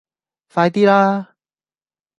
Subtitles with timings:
[0.51, 1.35] 快啲啦